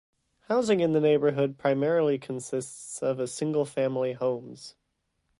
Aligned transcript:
Housing 0.47 0.79
in 0.79 0.93
the 0.93 0.99
neighbourhood 0.99 1.59
primarily 1.59 2.17
consists 2.17 3.03
of 3.03 3.29
single-family 3.29 4.13
homes. 4.13 4.73